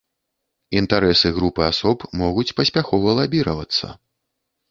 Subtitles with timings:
[0.79, 3.93] Інтарэсы групы асоб могуць паспяхова лабіравацца.